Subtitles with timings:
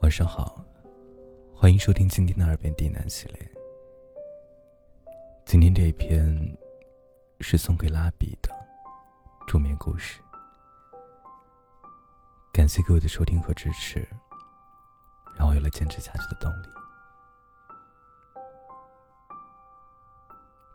[0.00, 0.64] 晚上好，
[1.54, 3.50] 欢迎收听今天的耳边低喃系列。
[5.44, 6.58] 今天这一篇
[7.40, 8.50] 是送给拉比的
[9.46, 10.22] 助眠故事。
[12.50, 14.08] 感谢各位的收听和支持，
[15.36, 16.68] 让我有了坚持下去的动力。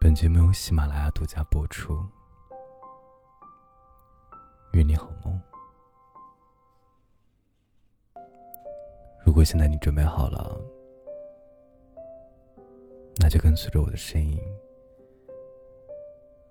[0.00, 2.04] 本节目由喜马拉雅独家播出。
[4.72, 5.40] 愿你好梦。
[9.32, 10.60] 如果现在你准备好了，
[13.16, 14.38] 那就跟随着我的声音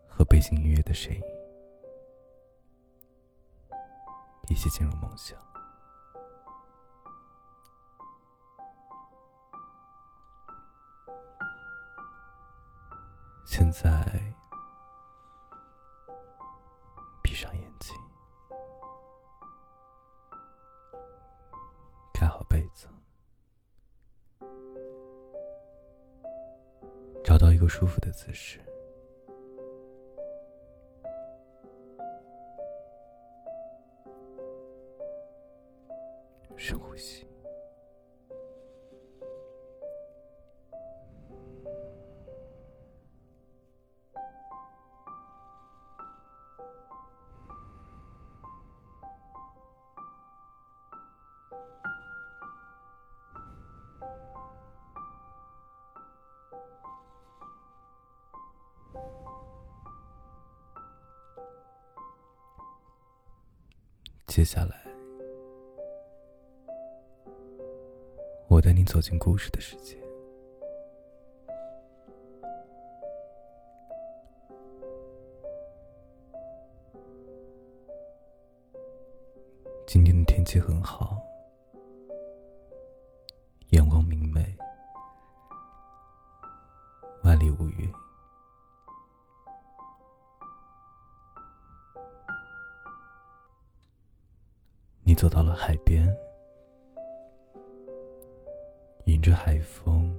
[0.07, 1.21] 和背景音乐的声音，
[4.49, 5.37] 一起进入梦乡。
[13.45, 14.33] 现在，
[27.73, 28.59] 舒服的姿势，
[36.57, 37.30] 深呼吸。
[64.33, 64.81] 接下来，
[68.47, 69.97] 我带你走进故事的世界。
[79.85, 81.21] 今天的天气很好，
[95.21, 96.03] 走到了海边，
[99.05, 100.11] 迎着海风，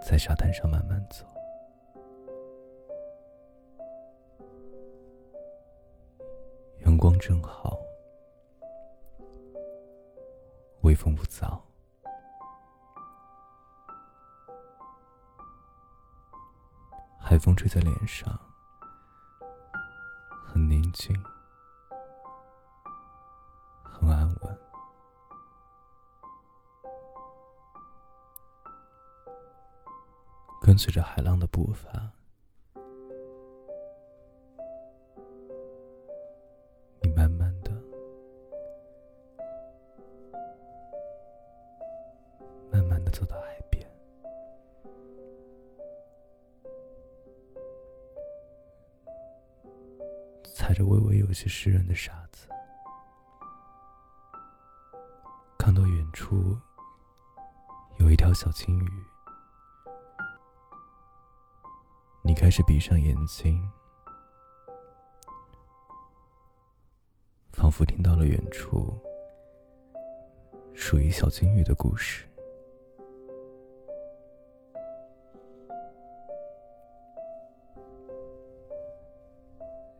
[0.00, 1.26] 在沙滩上慢慢走。
[6.84, 7.76] 阳光正好，
[10.82, 11.60] 微风不燥，
[17.18, 18.32] 海风吹在脸上，
[20.46, 21.12] 很宁静。
[24.00, 24.58] 很安稳，
[30.62, 32.12] 跟随着海浪的步伐，
[37.02, 37.72] 你慢慢的、
[42.70, 43.84] 慢慢的走到海边，
[50.54, 52.47] 踩着微微有些湿润的沙子。
[56.28, 56.54] 处
[57.96, 58.88] 有一条小金鱼，
[62.20, 63.58] 你开始闭上眼睛，
[67.50, 68.94] 仿佛听到了远处
[70.74, 72.28] 属于小金鱼的故事。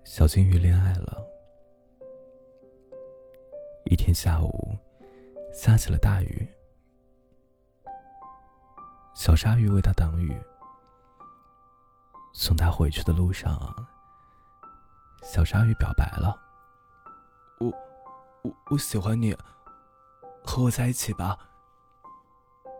[0.04, 1.26] 小金鱼恋爱了，
[3.86, 4.67] 一天下午。
[5.60, 6.48] 下起了大雨，
[9.12, 10.40] 小鲨鱼为他挡雨。
[12.32, 13.58] 送他回去的路上，
[15.24, 16.40] 小鲨鱼表白了
[17.58, 17.66] ：“我，
[18.42, 19.36] 我我喜欢你，
[20.44, 21.36] 和我在一起吧。”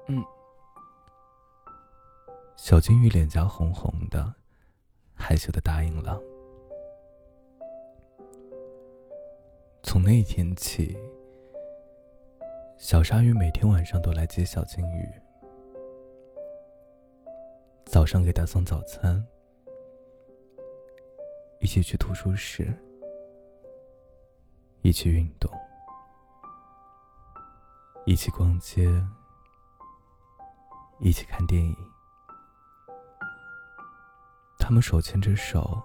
[0.07, 0.25] 嗯。
[2.57, 4.33] 小金鱼脸颊红红的，
[5.17, 6.17] 害羞的答应了。
[9.83, 10.97] 从那一天起。
[12.79, 15.05] 小鲨鱼每天晚上都来接小金鱼，
[17.85, 19.27] 早上给他送早餐，
[21.59, 22.73] 一起去图书室，
[24.83, 25.51] 一起运动，
[28.07, 28.89] 一起逛街，
[31.01, 31.77] 一起看电影。
[34.57, 35.83] 他们手牵着手，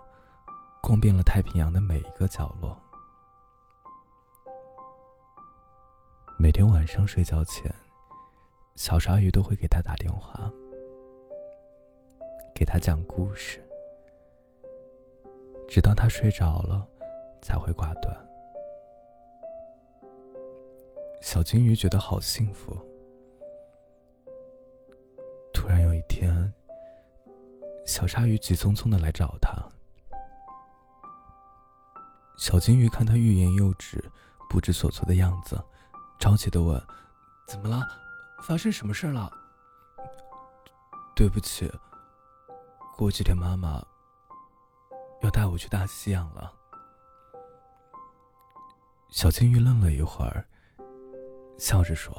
[0.79, 2.79] 逛遍了太平洋的每一个角落。
[6.43, 7.73] 每天晚上睡觉前，
[8.75, 10.51] 小鲨鱼都会给他打电话，
[12.53, 13.65] 给他讲故事，
[15.69, 16.85] 直到他睡着了
[17.41, 18.13] 才会挂断。
[21.21, 22.77] 小金鱼觉得好幸福。
[25.53, 26.53] 突然有一天，
[27.85, 29.65] 小鲨鱼急匆匆的来找他。
[32.37, 34.03] 小金鱼看他欲言又止、
[34.49, 35.57] 不知所措的样子，
[36.23, 36.81] 着急的问
[37.45, 37.85] ：“怎么了？
[38.43, 39.29] 发生什么事了？”
[41.13, 41.69] 对不起，
[42.95, 43.85] 过几天妈妈
[45.21, 46.49] 要带我去大西洋了。
[49.09, 50.47] 小金鱼愣了一会儿，
[51.59, 52.15] 笑着说：“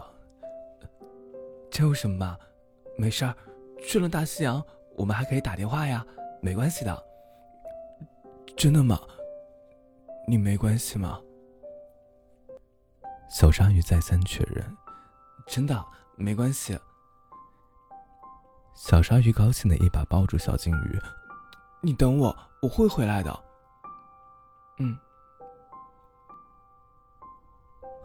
[1.73, 2.39] 这有什么嘛？
[2.99, 3.35] 没事儿，
[3.83, 4.63] 去了大西洋，
[4.99, 6.05] 我们还可以打电话呀，
[6.43, 7.05] 没关系的。”
[8.55, 9.01] 真的吗？
[10.29, 11.19] 你没关系吗？
[13.29, 14.65] 小鲨鱼再三确认
[15.47, 15.85] ：“真的
[16.17, 16.79] 没关系。”
[18.75, 21.01] 小鲨鱼高兴的一把抱住小金鱼
[21.83, 23.45] ：“你等我，我会回来的。”
[24.79, 24.97] 嗯。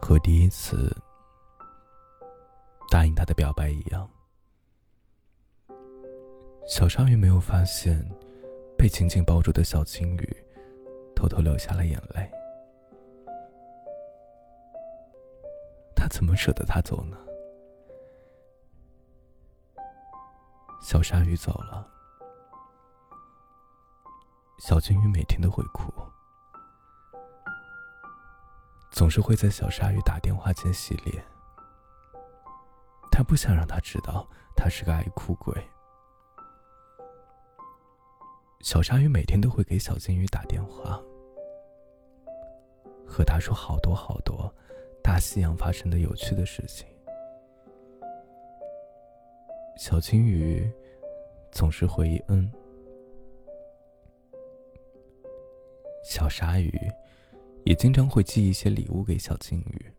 [0.00, 0.96] 和第一次
[2.90, 4.08] 答应他的表白一样，
[6.66, 8.04] 小鲨鱼没有发现
[8.76, 10.36] 被紧紧抱住的小金鱼
[11.14, 12.28] 偷偷流下了眼泪。
[16.10, 17.16] 怎么舍得他走呢？
[20.82, 21.88] 小鲨鱼走了，
[24.58, 25.92] 小金鱼每天都会哭，
[28.90, 31.24] 总是会在小鲨鱼打电话前洗脸。
[33.10, 35.54] 他不想让他知道他是个爱哭鬼。
[38.60, 41.00] 小鲨鱼每天都会给小金鱼打电话，
[43.06, 44.52] 和他说好多好多
[45.10, 46.86] 大西洋发生的有趣的事情。
[49.76, 50.72] 小金鱼
[51.50, 52.48] 总是回忆：“嗯。”
[56.06, 56.72] 小鲨鱼
[57.64, 59.92] 也经常会寄一些礼物给小金鱼，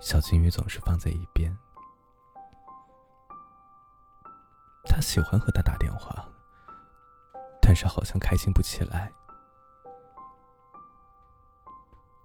[0.00, 1.54] 小金鱼总是放在一边。
[4.86, 6.26] 他喜欢和他打电话，
[7.60, 9.12] 但是好像开心不起来。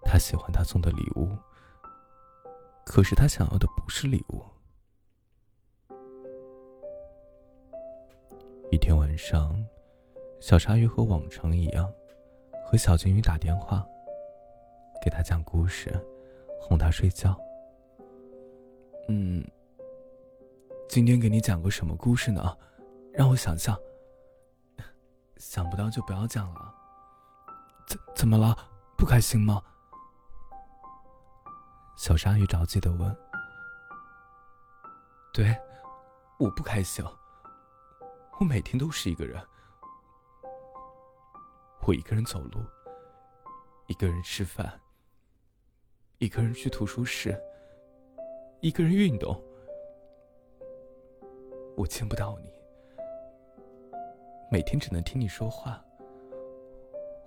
[0.06, 1.36] 他喜欢他送的礼物，
[2.86, 4.42] 可是他想要的不是礼物。
[8.72, 9.54] 一天晚上，
[10.40, 11.92] 小鲨鱼和往常一样，
[12.66, 13.86] 和小金鱼打电话，
[15.04, 15.92] 给他讲故事，
[16.62, 17.38] 哄他睡觉。
[19.10, 19.46] 嗯，
[20.88, 22.58] 今天给你讲个什么故事呢？
[23.12, 23.78] 让我想想。
[25.38, 26.74] 想不到就不要讲了。
[27.88, 28.58] 怎怎么了？
[28.98, 29.62] 不开心吗？
[31.96, 33.16] 小鲨鱼着急的问。
[35.34, 35.56] 对，
[36.40, 37.04] 我不开心。
[38.40, 39.42] 我每天都是一个人，
[41.88, 42.62] 我一个人走路，
[43.88, 44.82] 一个人吃饭，
[46.18, 47.42] 一个人去图书室，
[48.60, 49.42] 一个人运动。
[51.78, 52.50] 我见不到你，
[54.52, 55.82] 每天只能听你说话。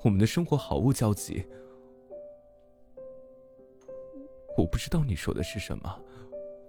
[0.05, 1.47] 我们的生活毫无交集，
[4.59, 6.01] 我不知道你说的是什么。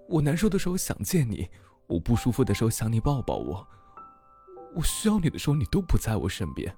[0.08, 1.50] 我难受的时候想见你，
[1.88, 3.68] 我不舒服的时候想你抱抱我。
[4.76, 6.72] 我需要你的时候，你都不在我身边。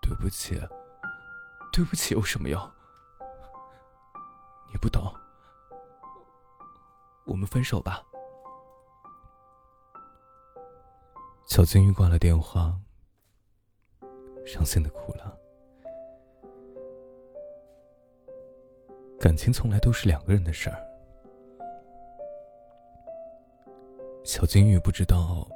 [0.00, 0.60] 对不起，
[1.72, 2.70] 对不起，有什么用？
[4.70, 5.12] 你不懂。
[7.26, 8.00] 我们分手吧。
[11.46, 12.78] 小金鱼挂了电话，
[14.46, 15.36] 伤心的哭了。
[19.20, 20.82] 感情从来都是两个人的事儿。
[24.24, 25.46] 小金鱼不知道。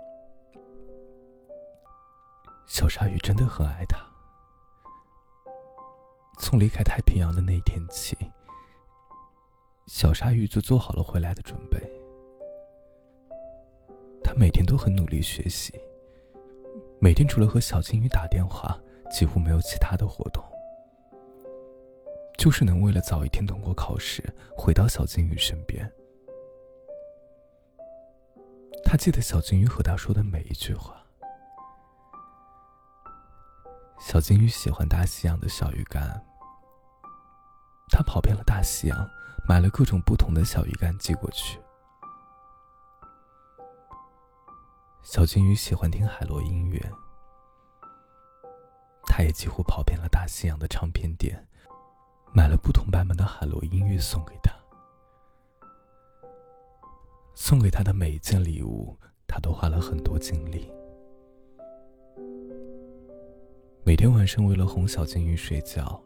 [2.66, 3.96] 小鲨鱼真的很爱他。
[6.38, 8.14] 从离开太平洋的那一天起，
[9.86, 11.78] 小鲨鱼就做好了回来的准备。
[14.22, 15.72] 他每天都很努力学习，
[17.00, 18.78] 每天除了和小金鱼打电话，
[19.10, 20.44] 几乎没有其他的活动，
[22.44, 24.22] 就是能为了早一天通过考试，
[24.54, 25.90] 回到小金鱼身边。
[28.84, 30.94] 他记得小金鱼和他说的每一句话。
[33.98, 36.22] 小金鱼喜欢大西洋的小鱼干，
[37.88, 39.08] 他跑遍了大西洋，
[39.48, 41.58] 买了各种不同的小鱼干寄过去。
[45.02, 46.78] 小金鱼喜欢听海螺音乐，
[49.06, 51.48] 他也几乎跑遍了大西洋的唱片店，
[52.36, 54.52] 买了不同版本的海螺音乐送给他。
[57.36, 60.68] 送给他的每一件礼物，他都花了很多精力。
[63.84, 66.02] 每天晚上，为了哄小金鱼睡觉，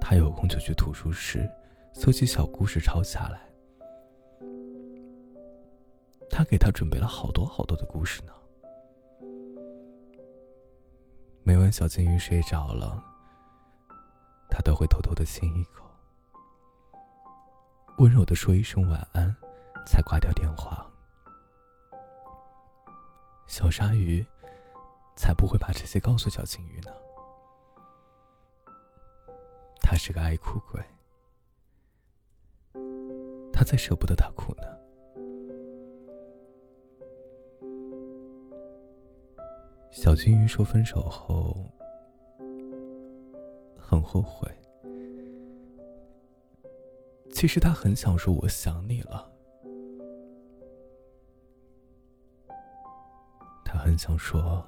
[0.00, 1.48] 他有空就去图书室
[1.92, 3.48] 搜集小故事抄下来。
[6.28, 8.32] 他给他准备了好多好多的故事呢。
[11.44, 13.04] 每晚小金鱼睡着了，
[14.60, 15.86] 他都会偷偷的亲一口，
[17.96, 19.34] 温柔的说一声晚安，
[19.86, 20.86] 才挂掉电话。
[23.46, 24.22] 小鲨鱼
[25.16, 26.92] 才不会把这些告诉小金鱼呢。
[29.80, 30.84] 他是个爱哭鬼，
[33.50, 34.64] 他才舍不得他哭呢。
[39.90, 41.56] 小金鱼说分手后
[43.78, 44.48] 很后悔，
[47.40, 49.32] 其实他很想说我想你了，
[53.64, 54.62] 他很想说。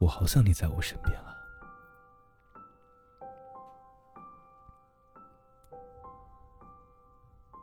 [0.00, 1.36] 我好想你在我身边啊！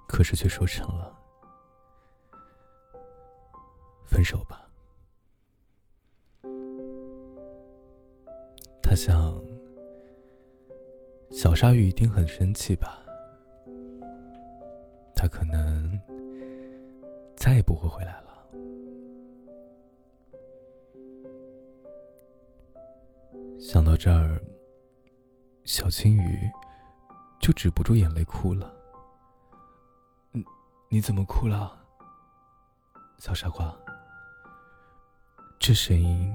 [0.08, 1.14] 可是却说成了
[4.06, 4.66] 分手吧。
[8.82, 9.43] 他想，
[11.34, 13.00] 小鲨鱼一定很生气吧？
[15.16, 16.00] 他可能
[17.36, 18.48] 再也不会回来了。
[23.60, 24.40] 想到这儿，
[25.66, 26.48] 小青鱼
[27.40, 28.72] 就止不住眼泪哭了。
[30.32, 30.46] 你
[30.88, 31.76] 你怎么哭了，
[33.18, 33.76] 小傻瓜？
[35.58, 36.32] 这声音，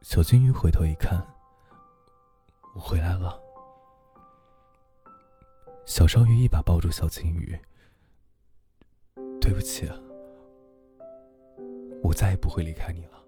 [0.00, 1.22] 小金鱼回头一看，
[2.74, 3.38] 我回来了。
[5.86, 7.58] 小章鱼一把抱住小金鱼，
[9.40, 9.90] 对不起，
[12.02, 13.18] 我再也不会离开你了。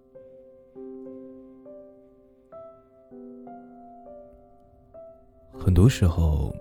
[5.59, 6.55] 很多时候，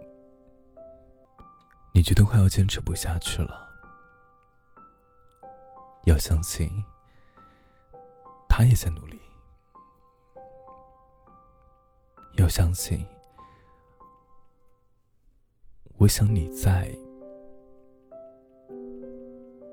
[1.94, 3.70] 你觉得快要坚持不下去了，
[6.06, 6.70] 要相信，
[8.50, 9.18] 他也在努力；
[12.38, 13.06] 要相信，
[16.02, 16.90] 我想你在，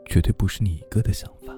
[0.04, 1.56] 绝对不是你一个的想法。